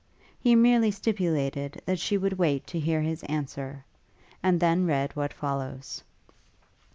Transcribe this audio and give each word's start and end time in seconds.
He 0.39 0.55
merely 0.55 0.89
stipulated 0.89 1.79
that 1.85 1.99
she 1.99 2.17
would 2.17 2.33
wait 2.39 2.65
to 2.65 2.79
hear 2.79 3.01
his 3.01 3.21
answer; 3.25 3.85
and 4.41 4.59
then 4.59 4.87
read 4.87 5.15
what 5.15 5.31
follows. 5.31 6.03